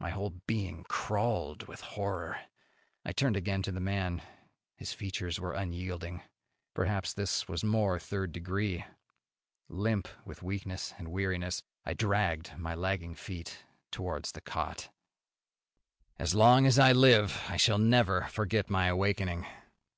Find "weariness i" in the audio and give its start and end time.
11.08-11.94